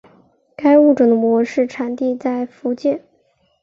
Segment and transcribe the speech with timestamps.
[0.55, 3.03] 该物种的模式产地在福建。